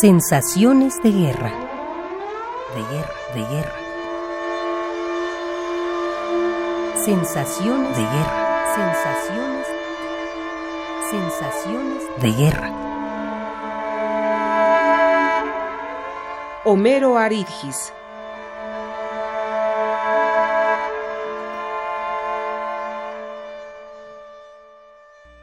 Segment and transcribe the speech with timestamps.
[0.00, 1.50] Sensaciones de guerra.
[2.72, 3.78] De guerra, de guerra.
[6.94, 8.66] Sensaciones de guerra.
[8.76, 9.66] Sensaciones.
[11.10, 12.70] Sensaciones de guerra.
[16.64, 17.92] Homero Aridgis.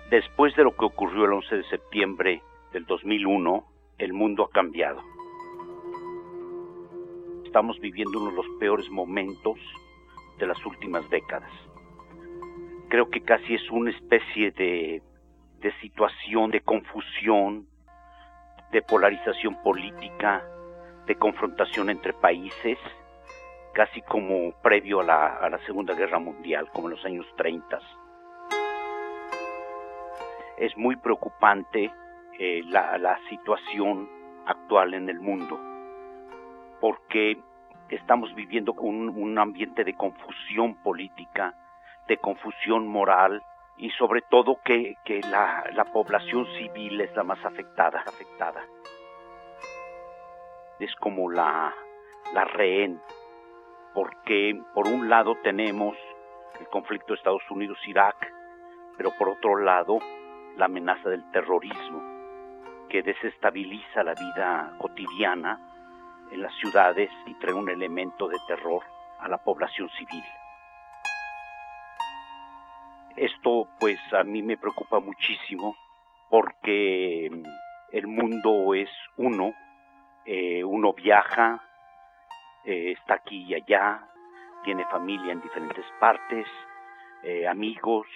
[0.09, 5.01] Después de lo que ocurrió el 11 de septiembre del 2001, el mundo ha cambiado.
[7.45, 9.57] Estamos viviendo uno de los peores momentos
[10.37, 11.51] de las últimas décadas.
[12.89, 15.01] Creo que casi es una especie de,
[15.59, 17.67] de situación de confusión,
[18.71, 20.45] de polarización política,
[21.07, 22.77] de confrontación entre países,
[23.73, 27.79] casi como previo a la, a la Segunda Guerra Mundial, como en los años 30.
[30.57, 31.91] Es muy preocupante
[32.37, 34.09] eh, la, situación
[34.45, 35.57] actual en el mundo,
[36.81, 37.37] porque
[37.89, 41.53] estamos viviendo un, un ambiente de confusión política,
[42.09, 43.41] de confusión moral
[43.77, 44.97] y sobre todo que,
[45.31, 48.63] la población civil es la más afectada, afectada.
[50.79, 51.73] Es como la,
[52.33, 52.99] la rehén,
[53.93, 55.95] porque por un lado tenemos
[56.59, 58.33] el conflicto de Estados Unidos-Irak,
[58.97, 59.99] pero por otro lado
[60.57, 62.14] la amenaza del terrorismo
[62.95, 65.59] que desestabiliza la vida cotidiana
[66.31, 68.83] en las ciudades y trae un elemento de terror
[69.19, 70.23] a la población civil.
[73.17, 75.75] Esto pues a mí me preocupa muchísimo
[76.29, 77.29] porque
[77.91, 79.53] el mundo es uno,
[80.23, 81.61] eh, uno viaja,
[82.63, 84.07] eh, está aquí y allá,
[84.63, 86.47] tiene familia en diferentes partes,
[87.23, 88.07] eh, amigos,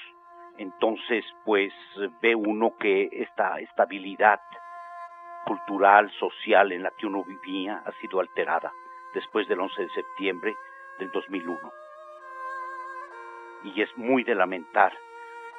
[0.58, 1.73] entonces pues
[2.21, 4.39] ve uno que esta estabilidad
[5.45, 8.73] cultural, social en la que uno vivía ha sido alterada
[9.14, 10.55] después del 11 de septiembre
[11.00, 11.72] del 2001.
[13.64, 14.94] Y es muy de lamentar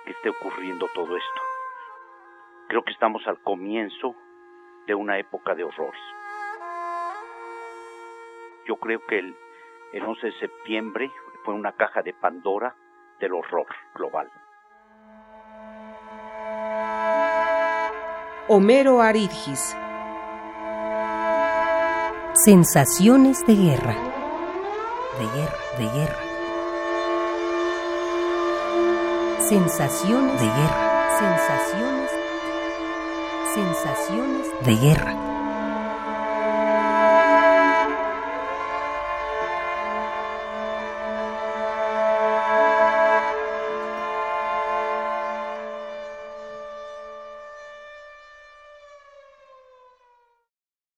[0.04, 1.42] que esté ocurriendo todo esto.
[2.68, 4.14] Creo que estamos al comienzo
[4.86, 6.00] de una época de horrores.
[8.66, 9.36] Yo creo que el,
[9.92, 11.10] el 11 de septiembre
[11.44, 12.74] fue una caja de Pandora
[13.18, 14.30] del horror global.
[18.52, 19.76] Homero Aridgis.
[22.44, 23.94] Sensaciones de guerra.
[25.20, 26.18] De guerra, de guerra.
[29.48, 31.10] Sensaciones de guerra.
[31.20, 32.10] Sensaciones.
[33.54, 35.39] Sensaciones de guerra.